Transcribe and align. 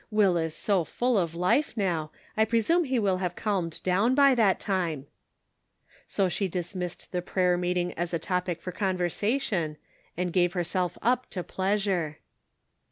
Will 0.09 0.35
is 0.35 0.55
so 0.55 0.83
full 0.83 1.15
of 1.15 1.35
life 1.35 1.77
now, 1.77 2.09
I 2.35 2.43
presume 2.43 2.85
he 2.85 2.97
will 2.97 3.17
have 3.17 3.35
calmed 3.35 3.83
down 3.83 4.15
by 4.15 4.33
that 4.33 4.59
time." 4.59 5.05
So 6.07 6.27
she 6.27 6.47
dis 6.47 6.73
missed 6.73 7.11
the 7.11 7.21
prayer 7.21 7.55
meeting 7.55 7.93
as 7.93 8.11
a 8.11 8.17
topic 8.17 8.63
for 8.63 8.71
con 8.71 8.95
Measured 8.97 9.11
hy 9.11 9.27
Daylight. 9.27 9.41
271 9.49 9.69
versation, 9.75 9.77
and 10.17 10.33
gave 10.33 10.53
herself 10.53 10.97
up 11.03 11.29
to 11.29 11.43
pleasure. 11.43 12.17